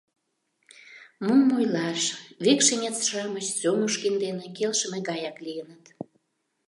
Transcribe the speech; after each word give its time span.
Мом 1.25 1.41
ойлаш, 1.57 2.01
«векшинец-шамыч» 2.43 3.45
Сёмушкин 3.59 4.15
дене 4.23 4.45
келшыме 4.57 4.99
гаяк 5.09 5.37
лийыныт. 5.45 5.83